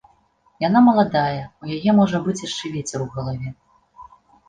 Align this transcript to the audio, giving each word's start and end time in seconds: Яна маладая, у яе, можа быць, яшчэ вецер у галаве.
Яна 0.67 0.81
маладая, 0.87 1.43
у 1.65 1.71
яе, 1.77 1.91
можа 2.01 2.25
быць, 2.27 2.37
яшчэ 2.49 2.75
вецер 2.79 2.99
у 3.09 3.11
галаве. 3.15 3.49